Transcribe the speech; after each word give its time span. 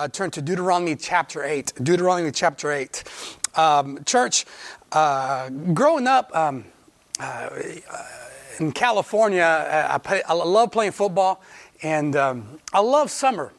uh, 0.00 0.08
turn 0.08 0.30
to 0.30 0.40
Deuteronomy 0.40 0.96
chapter 0.96 1.44
8. 1.44 1.74
Deuteronomy 1.82 2.32
chapter 2.32 2.72
8. 2.72 3.04
Um, 3.54 4.02
church, 4.04 4.46
uh, 4.92 5.50
growing 5.74 6.06
up 6.06 6.34
um, 6.34 6.64
uh, 7.18 7.50
in 8.58 8.72
California, 8.72 9.42
uh, 9.42 9.88
I, 9.90 9.98
play, 9.98 10.22
I, 10.22 10.32
love 10.32 10.72
playing 10.72 10.92
football 10.92 11.42
and 11.82 12.16
um, 12.16 12.60
I 12.72 12.80
love 12.80 13.10
summer, 13.10 13.52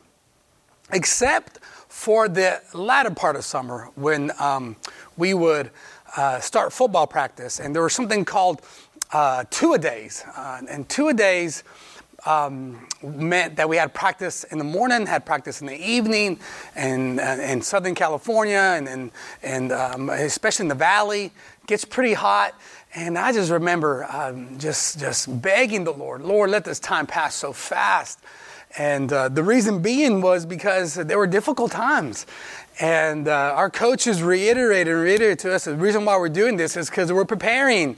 except 0.92 1.60
for 1.64 2.28
the 2.28 2.60
latter 2.74 3.12
part 3.12 3.36
of 3.36 3.46
summer 3.46 3.92
when 3.94 4.32
um, 4.40 4.78
we 5.18 5.36
would 5.36 5.70
uh, 6.18 6.40
start 6.40 6.74
football 6.74 7.06
practice. 7.06 7.60
And 7.60 7.76
there 7.76 7.84
was 7.84 7.94
something 7.94 8.26
called 8.26 8.64
two 9.52 9.74
a 9.74 9.78
days. 9.78 10.26
and 10.36 10.90
two 10.90 11.10
a 11.10 11.14
days 11.14 11.64
um, 12.26 12.88
meant 13.04 13.56
that 13.56 13.68
we 13.68 13.78
had 13.78 13.94
practice 13.94 14.44
in 14.46 14.58
the 14.58 14.64
morning, 14.64 15.06
had 15.06 15.26
practice 15.26 15.62
in 15.62 15.68
the 15.68 15.76
evening, 15.78 16.40
and 16.76 17.20
uh, 17.20 17.24
in 17.24 17.62
Southern 17.62 17.96
California, 17.96 18.58
and 18.58 18.88
and, 18.88 19.12
and 19.44 19.72
um, 19.72 20.10
especially 20.10 20.66
in 20.66 20.70
the 20.70 20.76
Valley, 20.76 21.32
gets 21.68 21.86
pretty 21.86 22.14
hot. 22.14 22.54
And 22.94 23.18
I 23.18 23.32
just 23.32 23.52
remember 23.52 24.06
um, 24.12 24.60
just 24.60 25.00
just 25.00 25.42
begging 25.42 25.84
the 25.84 25.94
Lord, 25.94 26.22
Lord, 26.22 26.50
let 26.50 26.66
this 26.66 26.80
time 26.80 27.08
pass 27.08 27.36
so 27.36 27.54
fast. 27.54 28.20
And 28.78 29.12
uh, 29.12 29.28
the 29.30 29.44
reason 29.44 29.82
being 29.82 30.22
was 30.22 30.46
because 30.46 30.96
there 30.96 31.18
were 31.18 31.28
difficult 31.28 31.72
times. 31.72 32.26
And 32.80 33.28
uh, 33.28 33.54
our 33.56 33.70
coaches 33.70 34.24
reiterated 34.24 34.94
and 34.94 35.02
reiterated 35.04 35.40
to 35.40 35.54
us 35.54 35.66
the 35.66 35.76
reason 35.76 36.06
why 36.06 36.18
we're 36.18 36.30
doing 36.30 36.58
this 36.58 36.78
is 36.78 36.90
because 36.90 37.12
we're 37.12 37.26
preparing 37.26 37.98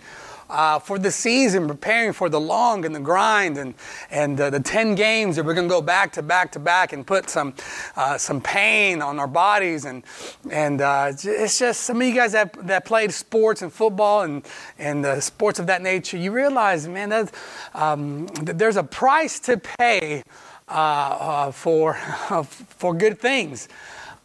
uh, 0.54 0.78
for 0.80 1.00
the 1.00 1.12
season, 1.12 1.68
preparing 1.68 2.14
for 2.14 2.30
the 2.30 2.40
long 2.40 2.86
and 2.86 2.96
the 2.96 3.00
grind 3.00 3.58
and, 3.58 3.74
and 4.12 4.40
uh, 4.40 4.50
the 4.50 4.60
10 4.60 4.94
games 4.96 5.36
that 5.36 5.44
we're 5.44 5.56
going 5.56 5.68
to 5.68 5.74
go 5.74 5.82
back 5.82 6.14
to 6.14 6.22
back 6.22 6.52
to 6.52 6.60
back 6.60 6.94
and 6.94 7.06
put 7.06 7.30
some, 7.30 7.54
uh, 7.96 8.18
some 8.18 8.40
pain 8.40 9.02
on 9.02 9.20
our 9.20 9.28
bodies. 9.28 9.86
And, 9.86 10.04
and 10.52 10.80
uh, 10.80 11.12
it's 11.12 11.58
just 11.58 11.82
some 11.82 12.00
of 12.00 12.08
you 12.08 12.14
guys 12.14 12.32
that, 12.34 12.54
that 12.68 12.86
played 12.86 13.12
sports 13.12 13.64
and 13.64 13.74
football 13.74 14.22
and, 14.22 14.46
and 14.78 15.22
sports 15.22 15.58
of 15.58 15.68
that 15.68 15.82
nature, 15.82 16.18
you 16.18 16.32
realize, 16.32 16.88
man, 16.88 17.10
that, 17.10 17.34
um, 17.74 18.28
that 18.44 18.60
there's 18.60 18.78
a 18.78 18.84
price 18.84 19.40
to 19.42 19.58
pay 19.58 20.24
uh, 20.68 20.72
uh, 20.72 21.52
for, 21.52 21.96
for 22.46 22.94
good 22.94 23.20
things. 23.20 23.68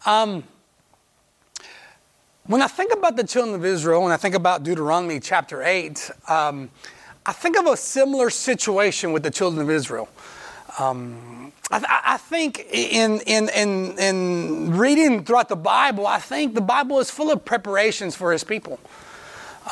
Um, 0.05 0.43
when 2.49 2.63
I 2.63 2.67
think 2.67 2.91
about 2.91 3.15
the 3.15 3.23
children 3.23 3.53
of 3.53 3.63
Israel, 3.63 4.01
when 4.01 4.11
I 4.11 4.17
think 4.17 4.33
about 4.33 4.63
Deuteronomy 4.63 5.19
chapter 5.19 5.61
8, 5.61 6.09
um, 6.27 6.71
I 7.23 7.31
think 7.31 7.55
of 7.55 7.67
a 7.67 7.77
similar 7.77 8.31
situation 8.31 9.13
with 9.13 9.21
the 9.21 9.29
children 9.29 9.61
of 9.61 9.69
Israel. 9.69 10.09
Um, 10.79 11.53
I, 11.69 12.01
I, 12.05 12.17
think 12.17 12.65
in, 12.71 13.19
in, 13.27 13.49
in, 13.49 13.99
in 13.99 14.75
reading 14.75 15.23
throughout 15.25 15.47
the 15.49 15.55
Bible, 15.55 16.07
I 16.07 16.17
think 16.17 16.55
the 16.55 16.61
Bible 16.61 16.99
is 16.99 17.11
full 17.11 17.31
of 17.31 17.45
preparations 17.45 18.15
for 18.15 18.31
his 18.31 18.43
people. 18.43 18.79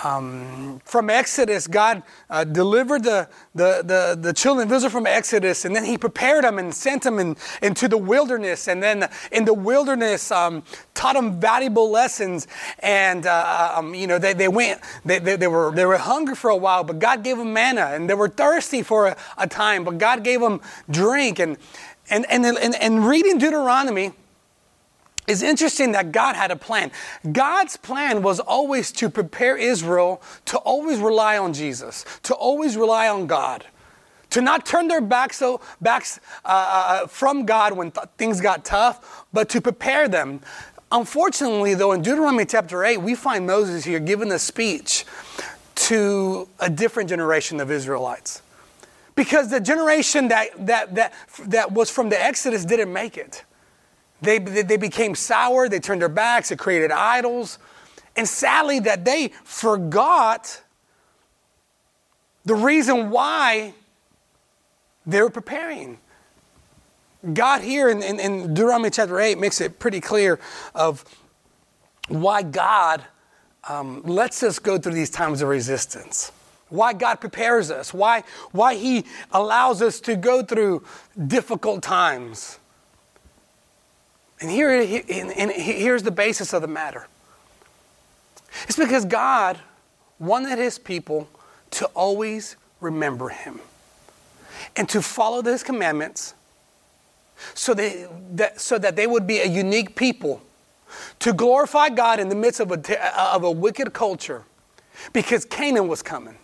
Um, 0.04 0.80
from 0.86 1.10
Exodus, 1.10 1.66
God 1.66 2.04
uh, 2.30 2.44
delivered 2.44 3.04
the, 3.04 3.28
the, 3.56 3.82
the, 3.84 4.18
the, 4.20 4.34
children 4.34 4.68
of 4.68 4.74
Israel 4.74 4.92
from 4.92 5.08
Exodus, 5.08 5.66
and 5.66 5.76
then 5.76 5.84
He 5.84 5.98
prepared 5.98 6.44
them 6.44 6.60
and 6.60 6.74
sent 6.74 7.04
them 7.04 7.18
in, 7.20 7.36
into 7.62 7.88
the 7.88 7.98
wilderness. 7.98 8.68
And 8.68 8.82
then 8.84 9.10
in 9.32 9.46
the 9.46 9.54
wilderness, 9.54 10.32
um, 10.32 10.64
taught 10.94 11.16
them 11.16 11.40
valuable 11.40 11.90
lessons. 11.90 12.48
And, 12.80 13.26
uh, 13.26 13.74
um, 13.76 13.96
you 13.96 14.08
know, 14.08 14.20
they, 14.20 14.34
they 14.34 14.48
went, 14.48 14.82
they, 15.04 15.20
they, 15.20 15.36
they, 15.36 15.48
were, 15.48 15.72
they 15.72 15.86
were 15.86 15.98
hungry 15.98 16.36
for 16.36 16.50
a 16.50 16.58
while, 16.58 16.84
but 16.84 17.00
God 17.00 17.24
gave 17.24 17.38
them 17.38 17.54
manna. 17.54 17.88
And 17.94 18.10
they 18.10 18.14
were 18.14 18.30
thirsty 18.30 18.84
for 18.84 19.08
a, 19.08 19.18
a 19.38 19.48
time, 19.48 19.84
but 19.84 19.98
God 19.98 20.24
gave 20.24 20.42
them 20.42 20.62
drink. 20.90 21.40
And, 21.40 21.58
and, 22.10 22.26
and, 22.30 22.46
and, 22.46 22.76
and 22.76 23.08
reading 23.08 23.38
Deuteronomy, 23.38 24.14
it's 25.28 25.42
interesting 25.42 25.92
that 25.92 26.14
God 26.14 26.38
had 26.38 26.52
a 26.52 26.56
plan. 26.56 26.90
God's 27.34 27.76
plan 27.76 28.22
was 28.22 28.40
always 28.40 28.94
to 28.94 29.10
prepare 29.10 29.58
Israel 29.58 30.22
to 30.46 30.58
always 30.60 31.00
rely 31.00 31.38
on 31.38 31.54
Jesus, 31.54 32.06
to 32.24 32.34
always 32.34 32.78
rely 32.78 33.10
on 33.10 33.28
God, 33.28 33.66
to 34.30 34.42
not 34.42 34.66
turn 34.66 34.88
their 34.88 35.02
backs, 35.02 35.38
so, 35.38 35.60
backs 35.82 36.22
uh, 36.46 36.48
uh, 36.48 37.08
from 37.08 37.46
God 37.46 37.74
when 37.74 37.92
th- 37.92 38.08
things 38.18 38.40
got 38.40 38.64
tough, 38.64 39.26
but 39.34 39.50
to 39.50 39.60
prepare 39.60 40.08
them. 40.08 40.40
Unfortunately, 40.94 41.74
though, 41.74 41.92
in 41.92 42.02
Deuteronomy 42.02 42.46
chapter 42.46 42.86
8, 42.86 42.98
we 42.98 43.14
find 43.14 43.46
Moses 43.46 43.84
here 43.84 44.00
giving 44.00 44.32
a 44.32 44.40
speech 44.40 45.06
to 45.76 46.48
a 46.62 46.70
different 46.70 47.10
generation 47.10 47.60
of 47.60 47.70
Israelites. 47.70 48.42
Because 49.16 49.50
the 49.50 49.60
generation 49.60 50.30
that, 50.30 50.68
that, 50.68 50.96
that, 50.96 51.14
that 51.46 51.72
was 51.74 51.90
from 51.90 52.08
the 52.08 52.22
Exodus 52.22 52.64
didn't 52.64 52.94
make 52.94 53.18
it. 53.18 53.44
They, 54.22 54.40
they 54.40 54.78
became 54.78 55.16
sour, 55.16 55.70
they 55.70 55.80
turned 55.80 56.02
their 56.02 56.10
backs, 56.10 56.50
they 56.50 56.56
created 56.56 56.92
idols. 56.92 57.60
And 58.16 58.28
sadly, 58.28 58.80
that 58.80 59.06
they 59.06 59.30
forgot 59.44 60.62
the 62.46 62.56
reason 62.56 63.12
why 63.12 63.74
they 65.06 65.22
were 65.22 65.30
preparing. 65.30 66.00
God 67.34 67.62
here 67.62 67.90
in, 67.90 68.02
in, 68.02 68.20
in, 68.20 68.54
Deuteronomy 68.54 68.90
chapter 68.90 69.20
8 69.20 69.38
makes 69.38 69.60
it 69.62 69.80
pretty 69.80 70.00
clear 70.00 70.40
of 70.74 71.04
why 72.08 72.42
God 72.42 73.04
um, 73.68 74.02
lets 74.04 74.44
us 74.44 74.60
go 74.60 74.78
through 74.78 74.94
these 74.94 75.10
times 75.10 75.42
of 75.42 75.50
resistance. 75.50 76.32
Why 76.70 76.94
God 76.94 77.16
prepares 77.16 77.72
us, 77.72 77.94
why, 77.94 78.24
why 78.52 78.76
He 78.76 79.06
allows 79.32 79.82
us 79.82 80.00
to 80.02 80.16
go 80.16 80.44
through 80.44 80.84
difficult 81.28 81.82
times. 81.84 82.60
And, 84.40 84.52
here, 84.52 84.70
and 84.70 85.52
here's 85.52 86.04
the 86.04 86.12
basis 86.12 86.54
of 86.54 86.62
the 86.62 86.68
matter 86.68 87.08
it's 88.64 88.78
because 88.78 89.06
God 89.06 89.60
wanted 90.20 90.58
his 90.58 90.80
people 90.80 91.28
to 91.72 91.86
always 91.88 92.56
remember 92.80 93.30
him 93.30 93.60
and 94.76 94.88
to 94.90 95.02
follow 95.02 95.42
his 95.42 95.64
commandments 95.64 96.34
so, 97.54 97.74
they, 97.74 98.08
that, 98.32 98.60
so 98.60 98.78
that 98.78 98.96
they 98.96 99.06
would 99.06 99.28
be 99.28 99.40
a 99.40 99.46
unique 99.46 99.96
people 99.96 100.42
to 101.20 101.34
glorify 101.34 101.90
God 101.90 102.20
in 102.20 102.30
the 102.30 102.36
midst 102.36 102.60
of 102.60 102.72
a, 102.72 103.34
of 103.34 103.44
a 103.44 103.52
wicked 103.52 103.94
culture 103.94 104.44
because 105.14 105.46
Canaan 105.46 105.88
was 105.88 106.02
coming. 106.02 106.38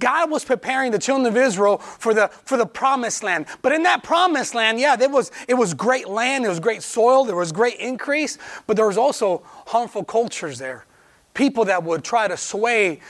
God 0.00 0.30
was 0.30 0.44
preparing 0.44 0.90
the 0.90 0.98
children 0.98 1.26
of 1.26 1.36
Israel 1.36 1.78
for 1.78 2.12
the, 2.12 2.28
for 2.28 2.56
the 2.56 2.66
promised 2.66 3.22
land. 3.22 3.46
But 3.62 3.72
in 3.72 3.84
that 3.84 4.02
promised 4.02 4.54
land, 4.54 4.80
yeah, 4.80 4.96
there 4.96 5.08
was, 5.08 5.30
it 5.46 5.54
was 5.54 5.74
great 5.74 6.08
land, 6.08 6.44
there 6.44 6.50
was 6.50 6.60
great 6.60 6.82
soil, 6.82 7.24
there 7.24 7.36
was 7.36 7.52
great 7.52 7.76
increase, 7.76 8.38
but 8.66 8.76
there 8.76 8.86
was 8.86 8.98
also 8.98 9.42
harmful 9.66 10.02
cultures 10.02 10.58
there. 10.58 10.86
People 11.34 11.64
that 11.66 11.84
would 11.84 12.02
try 12.02 12.26
to 12.26 12.36
sway 12.36 13.00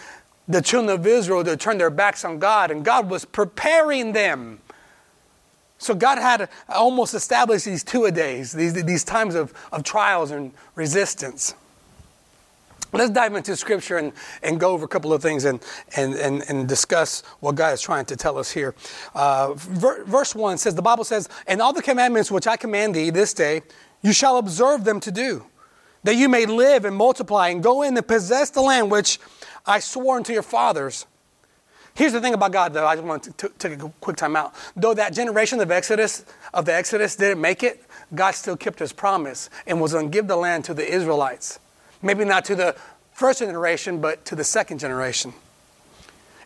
the 0.47 0.61
children 0.61 0.99
of 0.99 1.07
Israel 1.07 1.45
to 1.45 1.57
turn 1.57 1.79
their 1.79 1.91
backs 1.91 2.25
on 2.25 2.39
God, 2.39 2.71
and 2.71 2.85
God 2.85 3.09
was 3.09 3.25
preparing 3.25 4.13
them. 4.13 4.61
So 5.79 5.95
God 5.95 6.19
had 6.19 6.51
almost 6.69 7.15
established 7.15 7.65
these 7.65 7.83
two 7.83 8.05
a 8.05 8.13
days, 8.13 8.53
these, 8.53 8.75
these 8.85 9.03
times 9.03 9.35
of, 9.35 9.55
of 9.73 9.83
trials 9.83 10.31
and 10.31 10.53
resistance. 10.75 11.55
Let's 12.93 13.11
dive 13.11 13.35
into 13.35 13.57
scripture 13.57 13.99
and, 13.99 14.13
and 14.43 14.59
go 14.59 14.73
over 14.73 14.85
a 14.85 14.89
couple 14.89 15.13
of 15.13 15.23
things 15.23 15.45
and, 15.45 15.61
and, 15.97 16.15
and, 16.15 16.43
and 16.49 16.69
discuss 16.69 17.23
what 17.41 17.55
God 17.55 17.73
is 17.73 17.81
trying 17.81 18.05
to 18.07 18.17
tell 18.17 18.37
us 18.37 18.51
here. 18.51 18.75
Uh, 19.15 19.55
ver, 19.55 20.05
verse 20.05 20.35
1 20.35 20.59
says, 20.59 20.75
The 20.75 20.83
Bible 20.83 21.05
says, 21.05 21.29
And 21.47 21.63
all 21.63 21.73
the 21.73 21.83
commandments 21.83 22.31
which 22.31 22.47
I 22.47 22.57
command 22.57 22.95
thee 22.95 23.11
this 23.11 23.33
day, 23.33 23.63
you 24.03 24.13
shall 24.13 24.39
observe 24.39 24.85
them 24.85 24.99
to 25.01 25.13
do, 25.13 25.47
that 26.05 26.17
you 26.17 26.29
may 26.29 26.47
live 26.47 26.85
and 26.85 26.97
multiply 26.97 27.49
and 27.49 27.63
go 27.63 27.83
in 27.83 27.97
and 27.97 28.07
possess 28.07 28.51
the 28.51 28.63
land 28.63 28.91
which 28.91 29.21
I 29.67 29.79
swore 29.79 30.17
unto 30.17 30.33
your 30.33 30.43
fathers. 30.43 31.07
Here's 31.95 32.13
the 32.13 32.21
thing 32.21 32.35
about 32.35 32.53
God, 32.53 32.73
though. 32.73 32.87
I 32.87 32.95
just 32.95 33.07
want 33.07 33.25
to 33.25 33.49
take 33.59 33.81
a 33.81 33.93
quick 34.01 34.17
time 34.17 34.37
out. 34.37 34.55
Though 34.77 34.95
that 34.95 35.13
generation 35.13 35.61
of 35.61 35.71
Exodus 35.71 36.25
of 36.55 36.65
the 36.65 36.75
Exodus 36.75 37.17
didn't 37.17 37.41
make 37.41 37.63
it, 37.63 37.85
God 38.15 38.33
still 38.33 38.57
kept 38.57 38.79
His 38.79 38.93
promise 38.93 39.51
and 39.67 39.81
was 39.81 39.93
going 39.93 40.07
to 40.07 40.11
give 40.11 40.27
the 40.27 40.37
land 40.37 40.65
to 40.67 40.75
the 40.75 40.89
Israelites. 40.89 41.59
Maybe 42.03 42.25
not 42.25 42.45
to 42.47 42.55
the 42.55 42.77
first 43.13 43.41
generation, 43.41 44.01
but 44.01 44.25
to 44.27 44.35
the 44.35 44.45
second 44.45 44.79
generation. 44.79 45.33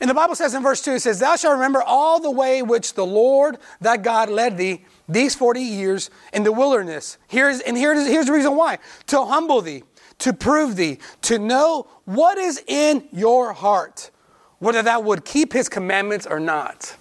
And 0.01 0.11
the 0.11 0.15
Bible 0.15 0.35
says 0.35 0.55
in 0.55 0.63
verse 0.63 0.83
2, 0.83 0.95
it 0.95 1.01
says, 1.01 1.21
Thou 1.21 1.37
shalt 1.37 1.55
remember 1.55 1.83
all 1.83 2.21
the 2.21 2.31
way 2.31 2.63
which 2.63 2.95
the 2.95 3.07
Lord 3.07 3.59
thy 3.81 3.97
God 3.97 4.29
led 4.29 4.59
thee 4.59 4.85
these 5.09 5.35
40 5.35 5.61
years 5.61 6.11
in 6.33 6.43
the 6.43 6.53
wilderness. 6.53 7.17
Here's, 7.29 7.61
and 7.61 7.77
here's, 7.77 8.07
here's 8.07 8.27
the 8.27 8.33
reason 8.33 8.57
why 8.57 8.79
to 9.07 9.25
humble 9.25 9.61
thee, 9.61 9.85
to 10.19 10.33
prove 10.33 10.77
thee, 10.77 10.99
to 11.23 11.39
know 11.39 11.87
what 12.05 12.39
is 12.39 12.63
in 12.67 13.09
your 13.13 13.53
heart, 13.53 14.11
whether 14.59 14.83
thou 14.83 15.01
would 15.01 15.25
keep 15.25 15.53
his 15.53 15.69
commandments 15.69 16.27
or 16.27 16.41
not. 16.41 16.97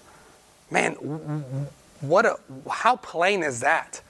Man, 0.69 0.93
what 2.01 2.25
a, 2.25 2.37
how 2.69 2.97
plain 2.97 3.43
is 3.43 3.61
that? 3.61 4.01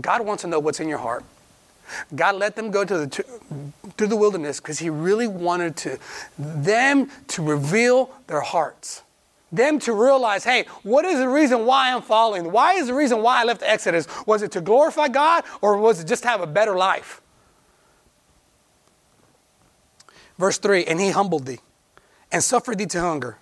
God 0.00 0.26
wants 0.26 0.42
to 0.42 0.48
know 0.48 0.58
what's 0.58 0.80
in 0.80 0.88
your 0.88 0.98
heart. 0.98 1.24
God 2.14 2.36
let 2.36 2.56
them 2.56 2.70
go 2.70 2.84
to 2.84 3.06
the, 3.06 3.33
to 3.96 4.06
the 4.06 4.16
wilderness 4.16 4.60
because 4.60 4.78
He 4.78 4.90
really 4.90 5.26
wanted 5.26 5.76
to, 5.78 5.98
them 6.38 7.10
to 7.28 7.42
reveal 7.42 8.10
their 8.26 8.40
hearts. 8.40 9.02
them 9.52 9.78
to 9.78 9.92
realize, 9.92 10.42
hey, 10.42 10.64
what 10.82 11.04
is 11.04 11.18
the 11.20 11.28
reason 11.28 11.64
why 11.64 11.92
I'm 11.92 12.02
following? 12.02 12.50
Why 12.50 12.74
is 12.74 12.88
the 12.88 12.94
reason 12.94 13.22
why 13.22 13.40
I 13.40 13.44
left 13.44 13.62
Exodus? 13.62 14.08
Was 14.26 14.42
it 14.42 14.50
to 14.52 14.60
glorify 14.60 15.08
God 15.08 15.44
or 15.60 15.78
was 15.78 16.00
it 16.00 16.08
just 16.08 16.24
to 16.24 16.28
have 16.28 16.40
a 16.40 16.46
better 16.46 16.74
life? 16.74 17.20
Verse 20.38 20.58
3 20.58 20.84
And 20.86 21.00
he 21.00 21.10
humbled 21.10 21.46
thee 21.46 21.60
and 22.32 22.42
suffered 22.42 22.78
thee 22.78 22.86
to 22.86 23.00
hunger 23.00 23.38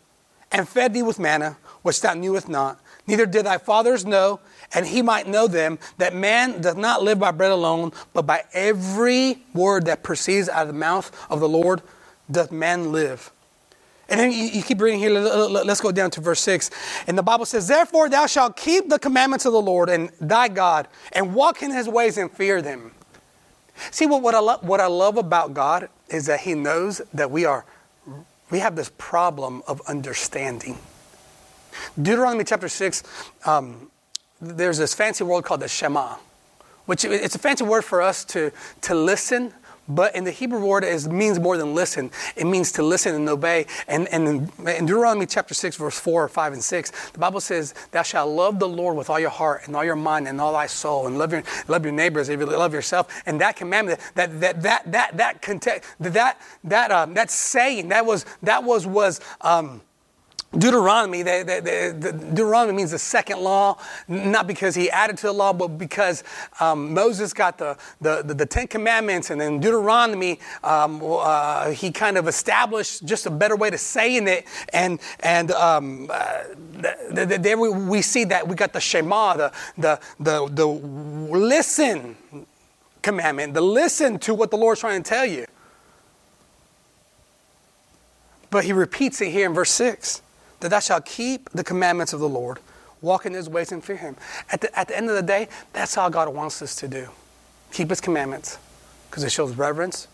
and 0.50 0.68
fed 0.68 0.92
thee 0.92 1.02
with 1.02 1.18
manna, 1.18 1.56
which 1.80 2.00
thou 2.00 2.14
knewest 2.14 2.48
not, 2.48 2.78
neither 3.06 3.26
did 3.26 3.46
thy 3.46 3.58
fathers 3.58 4.04
know, 4.04 4.40
and 4.74 4.86
he 4.86 5.02
might 5.02 5.26
know 5.26 5.46
them, 5.46 5.78
that 5.98 6.14
man 6.14 6.60
does 6.60 6.76
not 6.76 7.02
live 7.02 7.18
by 7.18 7.30
bread 7.30 7.50
alone, 7.50 7.92
but 8.12 8.26
by 8.26 8.44
every 8.52 9.42
word 9.54 9.86
that 9.86 10.02
proceeds 10.02 10.48
out 10.48 10.62
of 10.62 10.68
the 10.68 10.74
mouth 10.74 11.10
of 11.30 11.40
the 11.40 11.48
Lord 11.48 11.82
doth 12.30 12.52
man 12.52 12.92
live. 12.92 13.30
And 14.08 14.20
then 14.20 14.32
you, 14.32 14.44
you 14.44 14.62
keep 14.62 14.80
reading 14.80 14.98
here. 15.00 15.10
Let's 15.10 15.80
go 15.80 15.92
down 15.92 16.10
to 16.12 16.20
verse 16.20 16.40
6. 16.40 16.70
And 17.06 17.16
the 17.16 17.22
Bible 17.22 17.46
says, 17.46 17.68
Therefore 17.68 18.08
thou 18.08 18.26
shalt 18.26 18.56
keep 18.56 18.88
the 18.88 18.98
commandments 18.98 19.46
of 19.46 19.52
the 19.52 19.62
Lord 19.62 19.88
and 19.88 20.10
thy 20.20 20.48
God, 20.48 20.88
and 21.12 21.34
walk 21.34 21.62
in 21.62 21.70
his 21.70 21.88
ways 21.88 22.18
and 22.18 22.30
fear 22.30 22.60
them. 22.60 22.92
See, 23.90 24.06
what, 24.06 24.22
what, 24.22 24.34
I, 24.34 24.40
lo- 24.40 24.58
what 24.60 24.80
I 24.80 24.86
love 24.86 25.16
about 25.16 25.54
God 25.54 25.88
is 26.08 26.26
that 26.26 26.40
he 26.40 26.54
knows 26.54 27.00
that 27.14 27.30
we 27.30 27.44
are, 27.46 27.64
we 28.50 28.58
have 28.58 28.76
this 28.76 28.90
problem 28.98 29.62
of 29.66 29.80
understanding. 29.88 30.78
Deuteronomy 32.00 32.44
chapter 32.44 32.68
6, 32.68 33.02
um, 33.44 33.90
there's 34.40 34.78
this 34.78 34.94
fancy 34.94 35.24
word 35.24 35.44
called 35.44 35.60
the 35.60 35.68
Shema, 35.68 36.16
which 36.86 37.04
it's 37.04 37.34
a 37.34 37.38
fancy 37.38 37.64
word 37.64 37.84
for 37.84 38.02
us 38.02 38.24
to, 38.26 38.50
to 38.82 38.94
listen, 38.94 39.52
but 39.88 40.14
in 40.14 40.24
the 40.24 40.30
Hebrew 40.30 40.64
word, 40.64 40.84
it 40.84 41.06
means 41.06 41.40
more 41.40 41.56
than 41.56 41.74
listen. 41.74 42.10
It 42.36 42.46
means 42.46 42.70
to 42.72 42.82
listen 42.82 43.14
and 43.14 43.28
obey. 43.28 43.66
And, 43.88 44.06
and 44.08 44.50
in, 44.58 44.86
Deuteronomy 44.86 45.26
chapter 45.26 45.54
6, 45.54 45.76
verse 45.76 45.98
4, 45.98 46.28
5, 46.28 46.52
and 46.52 46.62
6, 46.62 47.10
the 47.10 47.18
Bible 47.18 47.40
says, 47.40 47.74
Thou 47.90 48.02
shalt 48.02 48.30
love 48.30 48.58
the 48.58 48.68
Lord 48.68 48.96
with 48.96 49.10
all 49.10 49.18
your 49.18 49.30
heart 49.30 49.62
and 49.66 49.74
all 49.74 49.84
your 49.84 49.96
mind 49.96 50.28
and 50.28 50.40
all 50.40 50.52
thy 50.52 50.66
soul, 50.66 51.08
and 51.08 51.18
love 51.18 51.32
your, 51.32 51.42
love 51.66 51.84
your 51.84 51.92
neighbors 51.92 52.28
if 52.28 52.38
you 52.38 52.46
love 52.46 52.72
yourself. 52.72 53.22
And 53.26 53.40
that 53.40 53.56
commandment, 53.56 53.98
that, 54.14 54.40
that, 54.40 54.62
that, 54.62 54.92
that, 54.92 55.16
that, 55.16 55.42
that 55.42 55.84
that, 55.98 56.40
that, 56.64 56.90
um, 56.92 57.14
that 57.14 57.30
saying, 57.30 57.88
that 57.88 58.06
was, 58.06 58.24
that 58.42 58.62
was, 58.62 58.86
was, 58.86 59.20
um, 59.40 59.82
Deuteronomy, 60.56 61.22
the, 61.22 61.44
the, 61.46 61.96
the, 61.98 62.12
Deuteronomy 62.12 62.76
means 62.76 62.90
the 62.90 62.98
second 62.98 63.40
law, 63.40 63.78
not 64.06 64.46
because 64.46 64.74
he 64.74 64.90
added 64.90 65.16
to 65.16 65.28
the 65.28 65.32
law, 65.32 65.52
but 65.52 65.78
because 65.78 66.24
um, 66.60 66.92
Moses 66.92 67.32
got 67.32 67.56
the, 67.56 67.78
the, 68.02 68.22
the, 68.22 68.44
Ten 68.44 68.66
Commandments, 68.66 69.30
and 69.30 69.40
then 69.40 69.60
Deuteronomy, 69.60 70.38
um, 70.62 71.00
uh, 71.02 71.70
he 71.70 71.90
kind 71.90 72.18
of 72.18 72.28
established 72.28 73.04
just 73.06 73.24
a 73.24 73.30
better 73.30 73.56
way 73.56 73.70
to 73.70 73.78
saying 73.78 74.28
it. 74.28 74.46
And, 74.74 75.00
and 75.20 75.52
um, 75.52 76.10
uh, 76.12 76.42
there 77.10 77.56
we, 77.56 77.70
we 77.70 78.02
see 78.02 78.24
that 78.24 78.46
we 78.46 78.54
got 78.54 78.74
the 78.74 78.80
Shema, 78.80 79.36
the, 79.36 79.52
the, 79.78 80.00
the, 80.20 80.48
the 80.48 80.66
listen 80.66 82.14
commandment, 83.00 83.54
the 83.54 83.62
listen 83.62 84.18
to 84.18 84.34
what 84.34 84.50
the 84.50 84.58
Lord's 84.58 84.80
trying 84.80 85.02
to 85.02 85.08
tell 85.08 85.24
you. 85.24 85.46
But 88.50 88.64
he 88.64 88.74
repeats 88.74 89.22
it 89.22 89.30
here 89.30 89.46
in 89.46 89.54
verse 89.54 89.70
6 89.70 90.20
that 90.62 90.70
thou 90.70 90.78
shalt 90.78 91.04
keep 91.04 91.50
the 91.50 91.64
commandments 91.64 92.12
of 92.12 92.20
the 92.20 92.28
Lord, 92.28 92.58
walk 93.00 93.26
in 93.26 93.34
his 93.34 93.48
ways 93.48 93.72
and 93.72 93.84
fear 93.84 93.96
him. 93.96 94.16
At 94.50 94.60
the, 94.60 94.78
at 94.78 94.88
the 94.88 94.96
end 94.96 95.10
of 95.10 95.16
the 95.16 95.22
day, 95.22 95.48
that's 95.72 95.98
all 95.98 96.08
God 96.08 96.28
wants 96.28 96.62
us 96.62 96.76
to 96.76 96.88
do. 96.88 97.08
Keep 97.72 97.90
his 97.90 98.00
commandments 98.00 98.58
because 99.10 99.24
it 99.24 99.32
shows 99.32 99.56
reverence, 99.56 100.06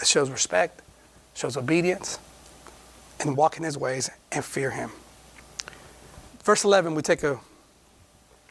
it 0.00 0.06
shows 0.06 0.30
respect, 0.30 0.80
it 0.80 1.38
shows 1.38 1.56
obedience, 1.56 2.18
and 3.20 3.36
walk 3.36 3.56
in 3.56 3.62
his 3.62 3.78
ways 3.78 4.10
and 4.32 4.44
fear 4.44 4.70
him. 4.70 4.90
Verse 6.42 6.64
11, 6.64 6.94
we 6.94 7.02
take 7.02 7.22
a 7.22 7.38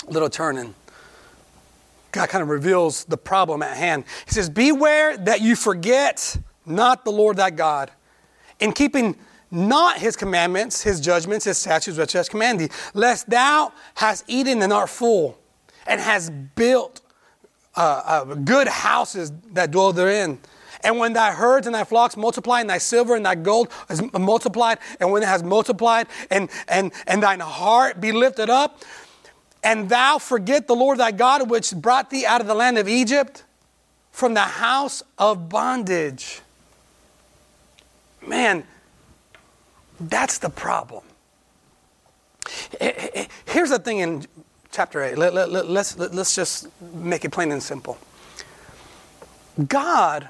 little 0.08 0.30
turn 0.30 0.58
and 0.58 0.74
God 2.14 2.30
kind 2.30 2.42
of 2.42 2.48
reveals 2.48 3.04
the 3.06 3.18
problem 3.18 3.62
at 3.64 3.76
hand. 3.76 4.06
He 4.26 4.32
says, 4.32 4.50
Beware 4.50 5.18
that 5.18 5.42
you 5.42 5.56
forget 5.56 6.38
not 6.66 7.04
the 7.04 7.12
Lord 7.12 7.38
thy 7.38 7.50
God 7.50 7.92
in 8.60 8.72
keeping 8.72 9.18
not 9.54 10.00
his 10.00 10.16
commandments, 10.16 10.82
his 10.82 11.00
judgments, 11.00 11.46
his 11.46 11.58
statutes, 11.58 11.98
which 11.98 12.14
has 12.14 12.28
commanded 12.28 12.70
thee, 12.70 12.76
lest 12.94 13.30
thou 13.30 13.72
hast 13.96 14.26
eaten 14.28 14.62
and 14.62 14.74
art 14.74 14.90
full, 14.90 15.38
and 15.86 16.02
hast 16.02 16.32
built 16.56 17.02
uh, 17.76 18.02
uh, 18.06 18.24
good 18.36 18.68
houses 18.68 19.32
that 19.52 19.72
dwell 19.72 19.94
therein. 19.94 20.40
And 20.84 21.00
when 21.00 21.14
thy 21.14 21.32
herds 21.32 21.66
and 21.66 21.74
thy 21.74 21.84
flocks 21.84 22.18
multiply, 22.18 22.62
and 22.62 22.70
thy 22.70 22.78
silver 22.80 23.16
and 23.16 23.26
thy 23.26 23.36
gold 23.36 23.70
is 23.90 24.02
multiplied, 24.14 24.80
and 25.00 25.12
when 25.12 25.24
it 25.24 25.28
has 25.28 25.44
multiplied, 25.44 26.08
and, 26.30 26.50
and, 26.68 26.92
and 27.08 27.24
thine 27.24 27.40
heart 27.40 28.02
be 28.02 28.12
lifted 28.12 28.50
up, 28.50 28.82
and 29.64 29.88
thou 29.88 30.18
forget 30.18 30.68
the 30.68 30.76
Lord 30.76 30.98
thy 30.98 31.12
God, 31.12 31.50
which 31.50 31.74
brought 31.74 32.10
thee 32.10 32.26
out 32.26 32.42
of 32.42 32.48
the 32.48 32.56
land 32.56 32.78
of 32.78 32.90
Egypt, 32.90 33.44
from 34.12 34.34
the 34.34 34.42
house 34.42 35.02
of 35.18 35.48
bondage. 35.48 36.42
Man, 38.26 38.66
that's 40.10 40.38
the 40.40 40.50
problem. 40.50 41.04
Here's 42.80 43.70
the 43.70 43.80
thing 43.80 44.00
in 44.00 44.26
chapter 44.72 45.02
8. 45.04 45.18
Let, 45.18 45.34
let, 45.34 45.52
let, 45.52 45.70
let's, 45.70 45.98
let's 45.98 46.36
just 46.36 46.68
make 46.94 47.24
it 47.26 47.32
plain 47.32 47.52
and 47.52 47.62
simple. 47.62 47.98
God 49.68 50.30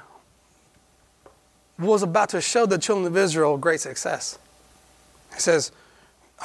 was 1.80 2.04
about 2.04 2.30
to 2.30 2.42
show 2.42 2.66
the 2.66 2.78
children 2.78 3.08
of 3.08 3.18
Israel 3.18 3.58
great 3.58 3.80
success. 3.80 4.38
He 5.34 5.40
says, 5.40 5.72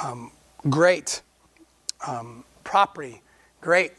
um, 0.01 0.31
great 0.69 1.21
um, 2.07 2.43
property, 2.63 3.21
great 3.61 3.93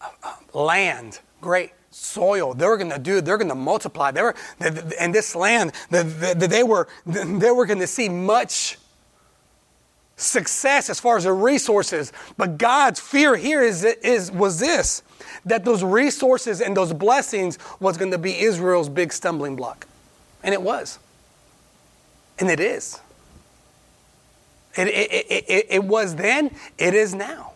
uh, 0.00 0.08
uh 0.22 0.58
land, 0.58 1.20
great 1.40 1.72
soil. 1.94 2.54
They 2.54 2.66
were 2.66 2.76
going 2.76 2.90
to 2.90 2.98
do. 2.98 3.20
They're 3.20 3.38
going 3.38 3.48
to 3.48 3.54
multiply. 3.54 4.10
They 4.10 4.22
were, 4.22 4.34
in 5.00 5.12
this 5.12 5.34
land, 5.34 5.72
they 5.90 6.62
were, 6.62 6.88
they 7.06 7.50
were 7.50 7.66
going 7.66 7.80
to 7.80 7.86
see 7.86 8.08
much 8.08 8.78
success 10.16 10.88
as 10.88 11.00
far 11.00 11.16
as 11.16 11.24
the 11.24 11.32
resources. 11.32 12.12
But 12.36 12.58
God's 12.58 13.00
fear 13.00 13.36
here 13.36 13.62
is, 13.62 13.84
is 13.84 14.30
was 14.30 14.58
this: 14.58 15.02
that 15.44 15.64
those 15.64 15.82
resources 15.82 16.60
and 16.60 16.76
those 16.76 16.92
blessings 16.92 17.58
was 17.80 17.96
going 17.96 18.12
to 18.12 18.18
be 18.18 18.40
Israel's 18.40 18.88
big 18.88 19.12
stumbling 19.12 19.56
block, 19.56 19.86
and 20.42 20.52
it 20.52 20.62
was, 20.62 20.98
and 22.38 22.50
it 22.50 22.60
is. 22.60 23.00
It, 24.74 24.88
it, 24.88 25.26
it, 25.28 25.66
it, 25.68 25.84
was 25.84 26.16
then, 26.16 26.50
it 26.78 26.94
is 26.94 27.14
now. 27.14 27.52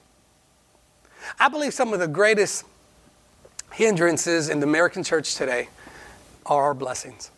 I 1.41 1.49
believe 1.49 1.73
some 1.73 1.95
of 1.95 1.99
the 1.99 2.09
greatest 2.09 2.65
hindrances 3.77 4.49
in 4.49 4.61
the 4.61 4.67
American 4.67 5.05
church 5.05 5.35
today 5.35 5.69
are 6.47 6.63
our 6.63 6.75
blessings. 6.75 7.31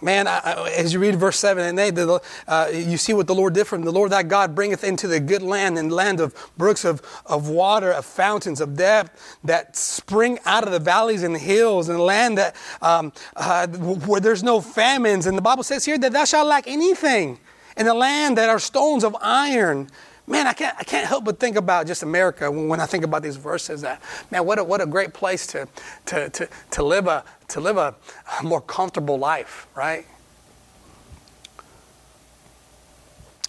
Man, 0.00 0.26
I, 0.26 0.70
as 0.78 0.94
you 0.94 0.98
read 0.98 1.16
verse 1.16 1.38
7 1.38 1.62
and 1.62 1.78
8, 1.78 1.90
the, 1.94 2.22
uh, 2.48 2.70
you 2.72 2.96
see 2.96 3.12
what 3.12 3.26
the 3.26 3.34
Lord 3.34 3.52
did 3.52 3.66
for 3.66 3.76
him. 3.76 3.82
The 3.82 3.92
Lord 3.92 4.10
thy 4.10 4.22
God 4.22 4.54
bringeth 4.54 4.82
into 4.82 5.06
the 5.06 5.20
good 5.20 5.42
land 5.42 5.76
and 5.76 5.92
land 5.92 6.20
of 6.20 6.34
brooks 6.56 6.86
of, 6.86 7.02
of 7.26 7.50
water, 7.50 7.92
of 7.92 8.06
fountains 8.06 8.62
of 8.62 8.78
depth 8.78 9.38
that 9.44 9.76
spring 9.76 10.38
out 10.46 10.64
of 10.64 10.72
the 10.72 10.78
valleys 10.78 11.22
and 11.22 11.34
the 11.34 11.38
hills, 11.38 11.90
and 11.90 12.00
land 12.00 12.38
that 12.38 12.56
um, 12.80 13.12
uh, 13.36 13.66
where 13.66 14.22
there's 14.22 14.42
no 14.42 14.62
famines. 14.62 15.26
And 15.26 15.36
the 15.36 15.42
Bible 15.42 15.64
says 15.64 15.84
here 15.84 15.98
that 15.98 16.14
thou 16.14 16.24
shalt 16.24 16.48
lack 16.48 16.66
anything 16.66 17.38
in 17.76 17.84
the 17.84 17.92
land 17.92 18.38
that 18.38 18.48
are 18.48 18.58
stones 18.58 19.04
of 19.04 19.14
iron 19.20 19.90
man, 20.30 20.46
I 20.46 20.52
can't, 20.52 20.76
I 20.78 20.84
can't 20.84 21.06
help 21.06 21.24
but 21.24 21.40
think 21.40 21.56
about 21.56 21.86
just 21.86 22.02
America 22.02 22.50
when 22.50 22.80
I 22.80 22.86
think 22.86 23.04
about 23.04 23.22
these 23.22 23.36
verses. 23.36 23.82
That 23.82 24.00
man, 24.30 24.46
what 24.46 24.58
a, 24.58 24.64
what 24.64 24.80
a 24.80 24.86
great 24.86 25.12
place 25.12 25.46
to, 25.48 25.68
to, 26.06 26.30
to, 26.30 26.48
to 26.70 26.82
live, 26.82 27.08
a, 27.08 27.24
to 27.48 27.60
live 27.60 27.76
a, 27.76 27.94
a 28.38 28.44
more 28.44 28.60
comfortable 28.60 29.18
life, 29.18 29.66
right? 29.74 30.06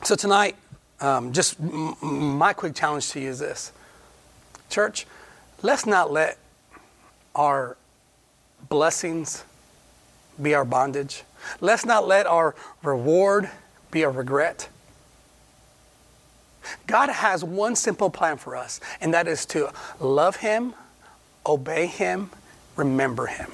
So 0.04 0.16
tonight, 0.16 0.56
um, 1.00 1.32
just 1.32 1.60
m- 1.60 1.96
my 2.02 2.54
quick 2.54 2.74
challenge 2.74 3.10
to 3.12 3.20
you 3.20 3.30
is 3.30 3.40
this, 3.40 3.72
church. 4.70 5.06
Let's 5.62 5.86
not 5.86 6.12
let 6.12 6.40
our 7.36 7.78
blessings 8.68 9.44
be 10.42 10.56
our 10.56 10.66
bondage. 10.66 11.24
Let's 11.60 11.86
not 11.86 12.08
let 12.08 12.26
our 12.26 12.56
reward 12.82 13.52
be 13.92 14.02
a 14.02 14.10
regret. 14.10 14.70
God 16.88 17.10
has 17.10 17.44
one 17.44 17.76
simple 17.76 18.10
plan 18.10 18.38
for 18.38 18.56
us, 18.56 18.80
and 19.00 19.14
that 19.14 19.28
is 19.28 19.46
to 19.48 19.72
love 20.00 20.38
Him, 20.38 20.74
obey 21.46 21.88
Him, 21.88 22.30
remember 22.76 23.28
Him. 23.28 23.52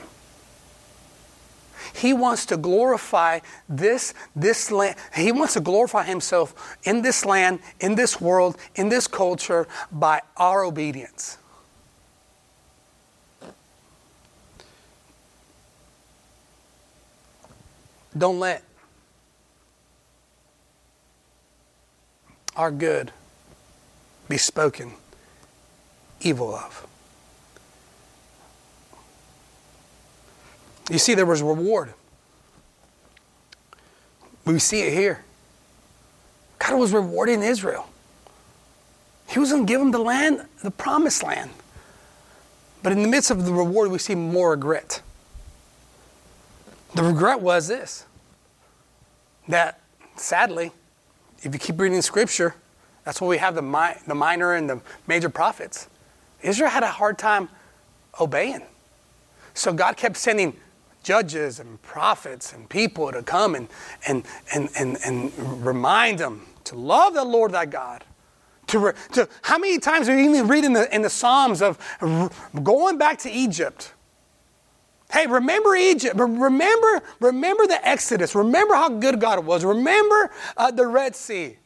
He 1.94 2.14
wants 2.14 2.46
to 2.48 2.58
glorify 2.58 3.40
this, 3.70 4.14
this 4.36 4.72
land. 4.72 4.96
He 5.16 5.32
wants 5.32 5.54
to 5.54 5.60
glorify 5.60 6.04
Himself 6.04 6.78
in 6.84 7.02
this 7.02 7.26
land, 7.26 7.60
in 7.80 7.96
this 7.96 8.20
world, 8.22 8.58
in 8.76 8.90
this 8.90 9.08
culture 9.08 9.68
by 9.92 10.22
our 10.36 10.64
obedience. 10.64 11.38
Don't 18.18 18.40
let 18.40 18.64
our 22.58 22.72
good 22.72 23.12
be 24.28 24.38
spoken 24.38 24.94
evil 26.20 26.54
of. 26.54 26.86
You 30.90 30.98
see, 30.98 31.14
there 31.14 31.26
was 31.26 31.42
reward. 31.42 31.94
We 34.46 34.60
see 34.60 34.82
it 34.82 34.94
here. 34.94 35.24
God 36.60 36.80
was 36.80 36.94
rewarding 36.94 37.44
Israel. 37.44 37.88
He 39.28 39.40
was 39.40 39.52
going 39.52 39.66
to 39.66 39.72
give 39.72 39.80
them 39.80 39.92
the 39.92 40.00
land, 40.00 40.46
the 40.64 40.72
promised 40.72 41.24
land. 41.24 41.52
But 42.82 42.94
in 42.94 43.02
the 43.02 43.08
midst 43.08 43.30
of 43.30 43.46
the 43.46 43.54
reward, 43.54 43.92
we 43.92 43.98
see 43.98 44.16
more 44.16 44.52
regret. 44.52 45.02
The 46.96 47.04
regret 47.04 47.42
was 47.42 47.68
this 47.68 48.06
that 49.50 49.80
sadly, 50.16 50.72
if 51.44 51.54
you 51.54 51.60
keep 51.60 51.80
reading 51.80 52.02
scripture, 52.02 52.56
that's 53.04 53.22
why 53.22 53.28
we 53.28 53.38
have 53.38 53.56
the, 53.56 53.62
mi- 53.62 53.96
the 54.06 54.16
minor 54.16 54.54
and 54.54 54.70
the 54.70 54.82
major 55.08 55.30
prophets. 55.30 55.88
Israel 56.42 56.70
had 56.70 56.84
a 56.84 56.92
hard 56.92 57.18
time 57.18 57.50
obeying. 58.20 58.64
So 59.54 59.74
God 59.74 59.98
kept 59.98 60.18
sending 60.18 60.58
judges 61.04 61.60
and 61.60 61.82
prophets 61.82 62.54
and 62.54 62.68
people 62.68 63.12
to 63.12 63.24
come 63.24 63.56
and, 63.56 63.70
and, 64.08 64.24
and, 64.54 64.70
and, 64.78 64.98
and 65.06 65.66
remind 65.66 66.20
them 66.20 66.46
to 66.66 66.76
love 66.76 67.14
the 67.14 67.24
Lord 67.24 67.54
thy 67.54 67.66
God. 67.66 68.04
To, 68.68 68.80
re, 68.80 68.92
to 69.14 69.30
how 69.44 69.58
many 69.58 69.80
times 69.80 70.08
do 70.08 70.14
you 70.14 70.30
even 70.30 70.48
read 70.48 70.66
in 70.66 70.74
the, 70.74 70.94
in 70.94 71.02
the 71.02 71.10
Psalms 71.10 71.62
of 71.62 71.80
going 72.62 72.98
back 72.98 73.20
to 73.20 73.32
Egypt? 73.32 73.94
Hey, 75.12 75.26
remember 75.26 75.76
Egypt. 75.76 76.16
Remember, 76.18 77.02
remember 77.20 77.66
the 77.66 77.86
Exodus. 77.88 78.36
Remember 78.36 78.76
how 78.76 78.90
good 78.90 79.20
God 79.20 79.46
was. 79.46 79.64
Remember 79.64 80.32
uh, 80.58 80.72
the 80.72 80.86
Red 80.86 81.16
Sea. 81.16 81.58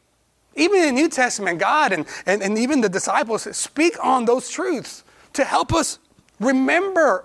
Even 0.54 0.80
in 0.80 0.94
the 0.94 1.00
New 1.00 1.08
Testament, 1.08 1.58
God 1.58 1.92
and, 1.92 2.06
and, 2.26 2.42
and 2.42 2.58
even 2.58 2.82
the 2.82 2.88
disciples 2.88 3.44
speak 3.56 3.96
on 4.04 4.26
those 4.26 4.50
truths 4.50 5.02
to 5.32 5.44
help 5.44 5.72
us 5.72 5.98
remember 6.38 7.24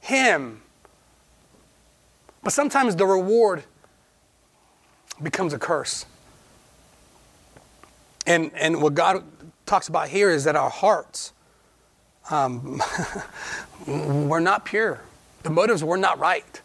Him. 0.00 0.62
But 2.42 2.52
sometimes 2.52 2.96
the 2.96 3.06
reward 3.06 3.64
becomes 5.22 5.52
a 5.52 5.58
curse. 5.58 6.06
And, 8.26 8.50
and 8.54 8.82
what 8.82 8.94
God 8.94 9.24
talks 9.66 9.88
about 9.88 10.08
here 10.08 10.30
is 10.30 10.44
that 10.44 10.56
our 10.56 10.70
hearts 10.70 11.32
um, 12.30 12.80
were 13.86 14.40
not 14.40 14.64
pure, 14.64 15.00
the 15.42 15.50
motives 15.50 15.82
were 15.82 15.96
not 15.96 16.18
right. 16.18 16.60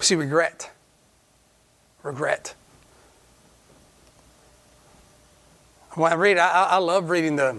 See, 0.00 0.14
regret. 0.14 0.70
Regret. 2.02 2.54
When 5.94 6.12
I 6.12 6.14
read, 6.14 6.38
I, 6.38 6.64
I 6.64 6.76
love 6.76 7.08
reading 7.08 7.36
the, 7.36 7.56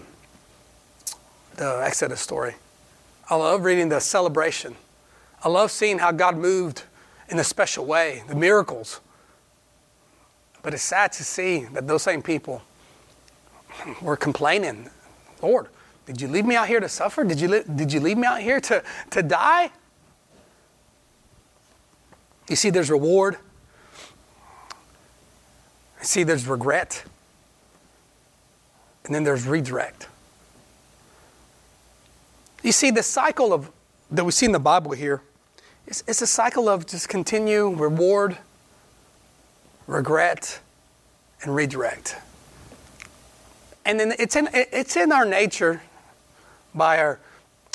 the 1.55 1.81
Exodus 1.83 2.21
story. 2.21 2.55
I 3.29 3.35
love 3.35 3.63
reading 3.63 3.89
the 3.89 3.99
celebration. 3.99 4.75
I 5.43 5.49
love 5.49 5.71
seeing 5.71 5.97
how 5.97 6.11
God 6.11 6.37
moved 6.37 6.83
in 7.29 7.39
a 7.39 7.43
special 7.43 7.85
way, 7.85 8.23
the 8.27 8.35
miracles. 8.35 9.01
But 10.61 10.73
it's 10.73 10.83
sad 10.83 11.11
to 11.13 11.23
see 11.23 11.65
that 11.73 11.87
those 11.87 12.03
same 12.03 12.21
people 12.21 12.61
were 14.01 14.15
complaining 14.15 14.89
Lord, 15.41 15.67
did 16.07 16.21
you 16.21 16.29
leave 16.29 16.45
me 16.45 16.55
out 16.55 16.69
here 16.69 16.79
to 16.79 16.87
suffer? 16.87 17.25
Did 17.25 17.41
you, 17.41 17.63
did 17.63 17.91
you 17.91 17.99
leave 17.99 18.17
me 18.17 18.25
out 18.25 18.39
here 18.39 18.61
to, 18.61 18.81
to 19.09 19.21
die? 19.21 19.69
You 22.49 22.55
see, 22.55 22.69
there's 22.69 22.89
reward. 22.89 23.37
You 25.99 26.05
see, 26.05 26.23
there's 26.23 26.47
regret. 26.47 27.03
And 29.03 29.13
then 29.13 29.25
there's 29.25 29.45
redirect. 29.45 30.07
You 32.63 32.71
see, 32.71 32.89
the 32.89 33.03
cycle 33.03 33.53
of 33.53 33.69
that 34.09 34.23
we 34.23 34.31
see 34.31 34.45
in 34.45 34.53
the 34.53 34.59
Bible 34.59 34.91
here, 34.91 35.21
it's, 35.85 36.03
it's 36.07 36.21
a 36.21 36.27
cycle 36.27 36.69
of 36.69 36.85
just 36.85 37.09
continue, 37.09 37.67
reward, 37.67 38.37
regret, 39.85 40.61
and 41.41 41.53
redirect. 41.53 42.15
And 43.85 43.99
then 43.99 44.13
it's 44.17 44.37
in, 44.37 44.49
it's 44.53 44.95
in 44.95 45.11
our 45.11 45.25
nature 45.25 45.81
by 46.73 46.99
our, 46.99 47.19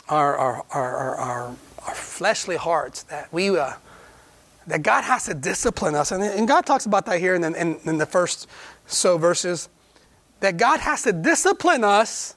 our, 0.08 0.36
our, 0.36 0.64
our, 0.72 1.16
our, 1.16 1.56
our 1.86 1.94
fleshly 1.94 2.56
hearts 2.56 3.02
that 3.04 3.32
we, 3.32 3.56
uh, 3.56 3.72
that 4.66 4.82
God 4.82 5.02
has 5.04 5.24
to 5.26 5.34
discipline 5.34 5.94
us. 5.94 6.12
And, 6.12 6.22
and 6.22 6.46
God 6.46 6.66
talks 6.66 6.86
about 6.86 7.06
that 7.06 7.18
here 7.18 7.34
in, 7.34 7.44
in, 7.44 7.78
in 7.84 7.98
the 7.98 8.06
first 8.06 8.48
so 8.86 9.18
verses, 9.18 9.68
that 10.40 10.56
God 10.56 10.80
has 10.80 11.02
to 11.02 11.12
discipline 11.12 11.84
us 11.84 12.36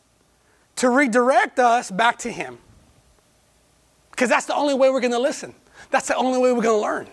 to 0.77 0.89
redirect 0.89 1.59
us 1.59 1.89
back 1.91 2.17
to 2.19 2.31
Him. 2.31 2.57
Because 4.11 4.29
that's 4.29 4.45
the 4.45 4.55
only 4.55 4.73
way 4.73 4.89
we're 4.89 5.01
going 5.01 5.11
to 5.11 5.19
listen. 5.19 5.53
That's 5.91 6.07
the 6.07 6.15
only 6.15 6.39
way 6.39 6.51
we're 6.51 6.61
going 6.61 6.77
to 6.77 6.81
learn. 6.81 7.07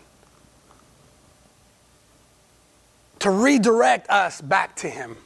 To 3.20 3.30
redirect 3.30 4.08
us 4.10 4.40
back 4.40 4.76
to 4.76 4.88
Him. 4.88 5.16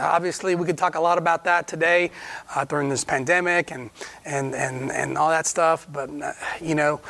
Obviously, 0.00 0.54
we 0.54 0.64
could 0.64 0.78
talk 0.78 0.94
a 0.94 1.00
lot 1.00 1.18
about 1.18 1.44
that 1.44 1.68
today 1.68 2.10
uh, 2.54 2.64
during 2.64 2.88
this 2.88 3.04
pandemic 3.04 3.70
and, 3.70 3.90
and, 4.24 4.54
and, 4.54 4.90
and 4.90 5.18
all 5.18 5.28
that 5.28 5.46
stuff. 5.46 5.86
But, 5.92 6.10
uh, 6.10 6.32
you 6.60 6.74
know, 6.74 7.00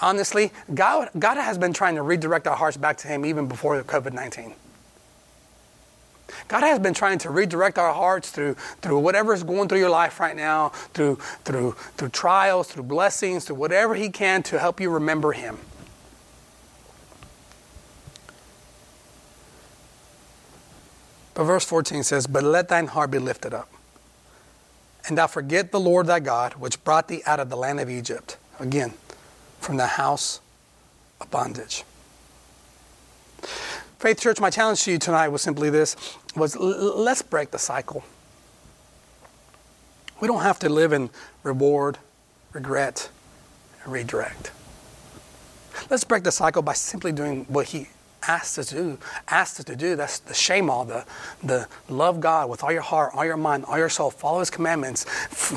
honestly, 0.00 0.52
God, 0.72 1.10
God 1.18 1.36
has 1.36 1.58
been 1.58 1.72
trying 1.72 1.96
to 1.96 2.02
redirect 2.02 2.46
our 2.46 2.56
hearts 2.56 2.76
back 2.76 2.96
to 2.98 3.08
Him 3.08 3.26
even 3.26 3.48
before 3.48 3.82
COVID 3.82 4.12
19. 4.12 4.54
God 6.46 6.62
has 6.62 6.78
been 6.78 6.94
trying 6.94 7.18
to 7.18 7.30
redirect 7.30 7.78
our 7.78 7.92
hearts 7.92 8.30
through, 8.30 8.54
through 8.82 8.98
whatever 9.00 9.34
is 9.34 9.42
going 9.42 9.68
through 9.68 9.78
your 9.78 9.90
life 9.90 10.20
right 10.20 10.36
now, 10.36 10.68
through, 10.94 11.16
through, 11.44 11.72
through 11.96 12.08
trials, 12.10 12.68
through 12.68 12.84
blessings, 12.84 13.46
through 13.46 13.56
whatever 13.56 13.94
He 13.94 14.10
can 14.10 14.42
to 14.44 14.58
help 14.58 14.80
you 14.80 14.90
remember 14.90 15.32
Him. 15.32 15.58
But 21.38 21.44
verse 21.44 21.64
14 21.66 22.02
says, 22.02 22.26
But 22.26 22.42
let 22.42 22.68
thine 22.68 22.88
heart 22.88 23.12
be 23.12 23.20
lifted 23.20 23.54
up, 23.54 23.70
and 25.06 25.16
thou 25.16 25.28
forget 25.28 25.70
the 25.70 25.78
Lord 25.78 26.08
thy 26.08 26.18
God, 26.18 26.54
which 26.54 26.82
brought 26.82 27.06
thee 27.06 27.22
out 27.26 27.38
of 27.38 27.48
the 27.48 27.56
land 27.56 27.78
of 27.78 27.88
Egypt, 27.88 28.36
again, 28.58 28.94
from 29.60 29.76
the 29.76 29.86
house 29.86 30.40
of 31.20 31.30
bondage. 31.30 31.84
Faith 34.00 34.18
Church, 34.18 34.40
my 34.40 34.50
challenge 34.50 34.82
to 34.82 34.90
you 34.90 34.98
tonight 34.98 35.28
was 35.28 35.40
simply 35.40 35.70
this 35.70 35.94
was 36.34 36.56
let's 36.56 37.22
break 37.22 37.52
the 37.52 37.58
cycle. 37.58 38.02
We 40.20 40.26
don't 40.26 40.42
have 40.42 40.58
to 40.58 40.68
live 40.68 40.92
in 40.92 41.08
reward, 41.44 41.98
regret, 42.52 43.10
and 43.84 43.92
redirect. 43.92 44.50
Let's 45.88 46.02
break 46.02 46.24
the 46.24 46.32
cycle 46.32 46.62
by 46.62 46.72
simply 46.72 47.12
doing 47.12 47.44
what 47.44 47.66
he 47.66 47.86
asked 48.28 48.58
us 48.58 48.66
to 48.68 48.74
do, 48.74 48.98
asked 49.26 49.58
us 49.58 49.64
to 49.64 49.74
do. 49.74 49.96
That's 49.96 50.20
the 50.20 50.34
shema, 50.34 50.84
the, 50.84 51.04
the 51.42 51.66
love 51.88 52.20
God 52.20 52.48
with 52.50 52.62
all 52.62 52.70
your 52.70 52.82
heart, 52.82 53.12
all 53.14 53.24
your 53.24 53.36
mind, 53.36 53.64
all 53.64 53.78
your 53.78 53.88
soul, 53.88 54.10
follow 54.10 54.40
His 54.40 54.50
commandments, 54.50 55.06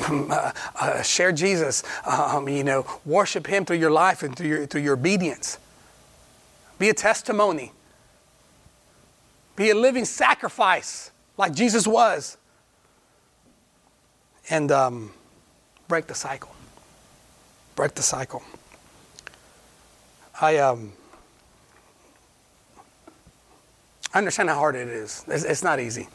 uh, 0.08 0.52
uh, 0.80 1.02
share 1.02 1.30
Jesus, 1.30 1.84
um, 2.06 2.48
you 2.48 2.64
know, 2.64 2.86
worship 3.04 3.46
Him 3.46 3.64
through 3.64 3.76
your 3.76 3.90
life 3.90 4.22
and 4.22 4.34
through 4.34 4.48
your, 4.48 4.66
through 4.66 4.80
your 4.80 4.94
obedience. 4.94 5.58
Be 6.78 6.88
a 6.88 6.94
testimony. 6.94 7.70
Be 9.54 9.70
a 9.70 9.74
living 9.74 10.04
sacrifice 10.04 11.10
like 11.36 11.54
Jesus 11.54 11.86
was. 11.86 12.38
And 14.50 14.72
um, 14.72 15.12
break 15.86 16.06
the 16.06 16.14
cycle. 16.14 16.50
Break 17.76 17.94
the 17.94 18.02
cycle. 18.02 18.42
I 20.40 20.56
um, 20.56 20.94
I 24.14 24.18
understand 24.18 24.48
how 24.48 24.56
hard 24.56 24.74
it 24.74 24.88
is. 24.88 25.24
It's, 25.28 25.44
it's 25.44 25.62
not 25.62 25.80
easy. 25.80 26.08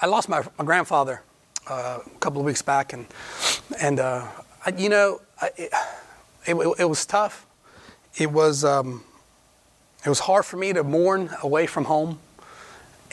I 0.00 0.06
lost 0.06 0.28
my, 0.28 0.42
my 0.58 0.64
grandfather 0.64 1.22
uh, 1.68 1.98
a 2.04 2.18
couple 2.18 2.40
of 2.40 2.46
weeks 2.46 2.62
back, 2.62 2.92
and 2.92 3.06
and 3.80 4.00
uh, 4.00 4.26
I, 4.64 4.70
you 4.76 4.88
know, 4.88 5.20
I, 5.40 5.50
it, 5.56 5.72
it, 6.46 6.74
it, 6.78 6.84
was 6.84 7.06
tough. 7.06 7.46
It 8.16 8.30
was 8.30 8.64
um, 8.64 9.04
it 10.04 10.08
was 10.08 10.20
hard 10.20 10.44
for 10.44 10.56
me 10.56 10.72
to 10.72 10.82
mourn 10.82 11.30
away 11.42 11.66
from 11.66 11.84
home, 11.84 12.18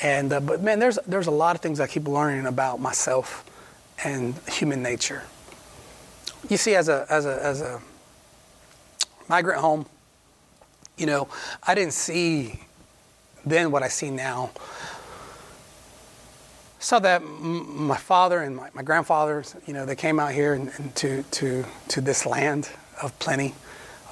and 0.02 0.34
uh, 0.34 0.40
but 0.40 0.62
man, 0.62 0.80
there's 0.80 0.98
there's 1.08 1.28
a 1.28 1.32
lot 1.32 1.56
of 1.56 1.62
things 1.62 1.80
I 1.80 1.88
keep 1.88 2.08
learning 2.08 2.46
about 2.46 2.80
myself 2.80 3.46
and 4.04 4.36
human 4.48 4.82
nature. 4.82 5.24
You 6.50 6.58
see, 6.58 6.76
as 6.76 6.88
a 6.88 7.06
as 7.10 7.26
a 7.26 7.44
as 7.44 7.62
a 7.62 7.82
migrant 9.28 9.60
home, 9.60 9.86
you 10.98 11.06
know, 11.06 11.28
I 11.64 11.76
didn't 11.76 11.94
see 11.94 12.60
then 13.46 13.72
what 13.72 13.84
I 13.84 13.88
see 13.88 14.10
now. 14.10 14.52
So 16.80 17.00
that 17.00 17.22
my 17.24 17.98
father 17.98 18.40
and 18.40 18.56
my, 18.56 18.70
my, 18.74 18.84
grandfathers, 18.84 19.56
you 19.68 19.74
know, 19.74 19.86
they 19.86 19.98
came 19.98 20.20
out 20.20 20.32
here 20.32 20.54
and, 20.54 20.72
and 20.78 20.96
to, 20.96 21.24
to, 21.24 21.66
to 21.90 22.02
this 22.02 22.26
land 22.26 22.70
of 23.02 23.18
plenty 23.20 23.54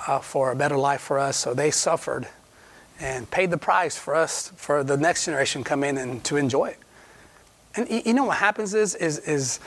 uh, 0.06 0.20
for 0.20 0.52
a 0.52 0.56
better 0.56 0.78
life 0.78 1.02
for 1.02 1.18
us. 1.18 1.38
So 1.38 1.54
they 1.54 1.72
suffered 1.72 2.28
and 3.00 3.30
paid 3.32 3.52
the 3.52 3.58
price 3.58 3.98
for 3.98 4.16
us, 4.16 4.52
for 4.58 4.84
the 4.84 4.98
next 4.98 5.26
generation 5.26 5.64
come 5.64 5.84
in 5.84 5.98
and 5.98 6.24
to 6.26 6.36
enjoy 6.36 6.68
it. 6.68 6.80
And 7.76 8.06
you 8.06 8.14
know 8.14 8.26
what 8.26 8.38
happens 8.38 8.74
is, 8.74 8.96
is, 8.96 9.20
is 9.20 9.60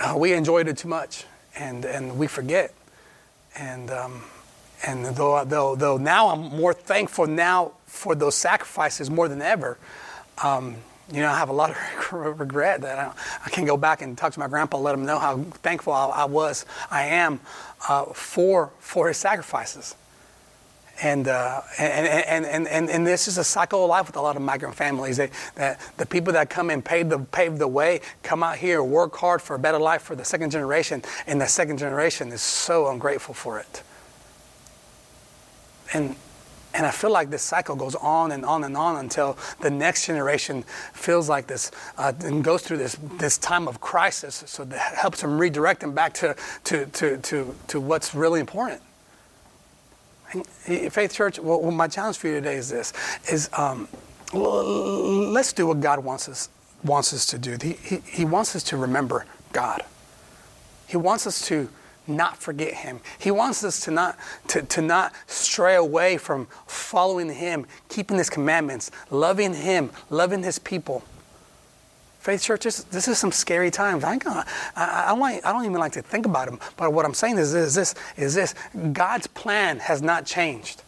uh, 0.00 0.14
we 0.16 0.32
enjoyed 0.32 0.68
it 0.68 0.76
too 0.76 0.88
much 0.88 1.24
and, 1.56 1.84
and 1.84 2.18
we 2.18 2.26
forget. 2.26 2.74
And, 3.56 3.90
um, 3.90 4.22
and 4.84 5.04
though, 5.04 5.44
though, 5.44 5.76
though 5.76 5.96
now 5.96 6.28
I'm 6.28 6.56
more 6.56 6.74
thankful 6.74 7.26
now 7.26 7.72
for 7.86 8.14
those 8.14 8.34
sacrifices 8.34 9.10
more 9.10 9.28
than 9.28 9.42
ever, 9.42 9.78
um, 10.42 10.76
you 11.12 11.20
know, 11.20 11.28
I 11.28 11.38
have 11.38 11.50
a 11.50 11.52
lot 11.52 11.70
of 11.70 12.12
regret 12.38 12.80
that 12.82 12.98
I, 12.98 13.12
I 13.44 13.50
can 13.50 13.64
go 13.64 13.76
back 13.76 14.02
and 14.02 14.16
talk 14.16 14.32
to 14.32 14.40
my 14.40 14.48
grandpa, 14.48 14.78
let 14.78 14.94
him 14.94 15.04
know 15.04 15.18
how 15.18 15.38
thankful 15.38 15.92
I, 15.92 16.06
I 16.06 16.24
was, 16.24 16.64
I 16.90 17.04
am 17.04 17.40
uh, 17.88 18.06
for, 18.06 18.70
for 18.78 19.08
his 19.08 19.18
sacrifices. 19.18 19.94
And, 21.02 21.26
uh, 21.26 21.62
and, 21.78 22.06
and, 22.06 22.46
and, 22.46 22.68
and, 22.68 22.90
and, 22.90 23.06
this 23.06 23.26
is 23.26 23.36
a 23.36 23.42
cycle 23.42 23.82
of 23.82 23.88
life 23.88 24.06
with 24.06 24.16
a 24.16 24.20
lot 24.20 24.36
of 24.36 24.42
migrant 24.42 24.76
families. 24.76 25.16
They, 25.16 25.30
that 25.56 25.80
the 25.96 26.06
people 26.06 26.34
that 26.34 26.48
come 26.48 26.70
and 26.70 26.84
pave 26.84 27.08
the, 27.08 27.18
pave 27.18 27.58
the 27.58 27.66
way 27.66 28.02
come 28.22 28.42
out 28.42 28.56
here, 28.56 28.84
work 28.84 29.16
hard 29.16 29.42
for 29.42 29.56
a 29.56 29.58
better 29.58 29.80
life 29.80 30.02
for 30.02 30.14
the 30.14 30.24
second 30.24 30.50
generation, 30.50 31.02
and 31.26 31.40
the 31.40 31.46
second 31.46 31.78
generation 31.78 32.30
is 32.30 32.42
so 32.42 32.88
ungrateful 32.88 33.34
for 33.34 33.58
it. 33.58 33.82
And 35.92 36.16
and 36.74 36.86
I 36.86 36.90
feel 36.90 37.10
like 37.10 37.30
this 37.30 37.42
cycle 37.42 37.76
goes 37.76 37.94
on 37.94 38.32
and 38.32 38.44
on 38.44 38.64
and 38.64 38.76
on 38.76 38.96
until 38.96 39.36
the 39.60 39.70
next 39.70 40.06
generation 40.06 40.62
feels 40.94 41.28
like 41.28 41.46
this 41.46 41.70
uh, 41.98 42.12
and 42.20 42.42
goes 42.42 42.62
through 42.62 42.78
this, 42.78 42.96
this 43.18 43.36
time 43.36 43.68
of 43.68 43.80
crisis. 43.80 44.42
So 44.46 44.64
that 44.64 44.94
helps 44.94 45.20
them 45.20 45.38
redirect 45.38 45.80
them 45.80 45.92
back 45.92 46.14
to, 46.14 46.34
to, 46.64 46.86
to, 46.86 47.18
to, 47.18 47.54
to 47.68 47.80
what's 47.80 48.14
really 48.14 48.40
important. 48.40 48.80
And 50.32 50.46
Faith 50.92 51.12
Church, 51.12 51.38
well, 51.38 51.70
my 51.70 51.88
challenge 51.88 52.16
for 52.16 52.28
you 52.28 52.34
today 52.34 52.54
is 52.56 52.70
this, 52.70 52.94
is 53.30 53.50
um, 53.52 53.86
let's 54.32 55.52
do 55.52 55.66
what 55.66 55.80
God 55.80 55.98
wants 55.98 56.26
us, 56.26 56.48
wants 56.82 57.12
us 57.12 57.26
to 57.26 57.38
do. 57.38 57.58
He, 57.60 57.72
he, 57.74 57.96
he 58.06 58.24
wants 58.24 58.56
us 58.56 58.62
to 58.64 58.78
remember 58.78 59.26
God. 59.52 59.84
He 60.86 60.96
wants 60.96 61.26
us 61.26 61.46
to 61.48 61.68
not 62.06 62.36
forget 62.36 62.74
him. 62.74 63.00
He 63.18 63.30
wants 63.30 63.64
us 63.64 63.80
to 63.84 63.90
not, 63.90 64.18
to, 64.48 64.62
to 64.62 64.82
not 64.82 65.12
stray 65.26 65.76
away 65.76 66.16
from 66.16 66.46
following 66.66 67.30
him, 67.30 67.66
keeping 67.88 68.18
his 68.18 68.30
commandments, 68.30 68.90
loving 69.10 69.54
him, 69.54 69.90
loving 70.10 70.42
his 70.42 70.58
people. 70.58 71.02
Faith 72.20 72.42
Church, 72.42 72.62
this, 72.62 72.84
this 72.84 73.08
is 73.08 73.18
some 73.18 73.32
scary 73.32 73.70
times. 73.70 74.04
I, 74.04 74.16
I, 74.24 74.44
I, 74.76 75.40
I 75.44 75.52
don't 75.52 75.64
even 75.64 75.80
like 75.80 75.92
to 75.92 76.02
think 76.02 76.24
about 76.24 76.46
them. 76.46 76.60
But 76.76 76.92
what 76.92 77.04
I'm 77.04 77.14
saying 77.14 77.38
is, 77.38 77.52
is 77.52 77.74
this, 77.74 77.96
is 78.16 78.34
this 78.34 78.54
God's 78.92 79.26
plan 79.26 79.80
has 79.80 80.02
not 80.02 80.24
changed. 80.24 80.82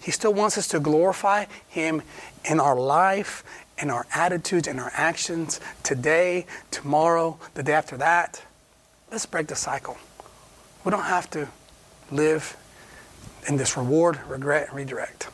He 0.00 0.10
still 0.10 0.34
wants 0.34 0.58
us 0.58 0.66
to 0.68 0.80
glorify 0.80 1.44
him 1.68 2.02
in 2.44 2.58
our 2.58 2.74
life, 2.74 3.44
in 3.78 3.90
our 3.90 4.06
attitudes, 4.12 4.66
in 4.66 4.80
our 4.80 4.90
actions, 4.94 5.60
today, 5.84 6.46
tomorrow, 6.72 7.38
the 7.54 7.62
day 7.62 7.72
after 7.72 7.96
that. 7.98 8.42
Let's 9.12 9.26
break 9.26 9.46
the 9.46 9.56
cycle. 9.56 9.96
We 10.84 10.90
don't 10.90 11.02
have 11.02 11.28
to 11.30 11.48
live 12.10 12.56
in 13.48 13.56
this 13.56 13.76
reward, 13.76 14.18
regret, 14.28 14.68
and 14.68 14.76
redirect. 14.76 15.28